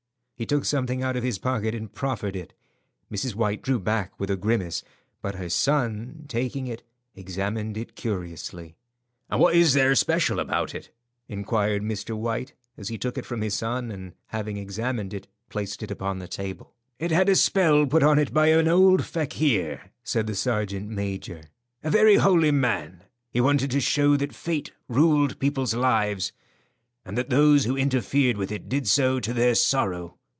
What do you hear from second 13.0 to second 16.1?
it from his son, and having examined it, placed it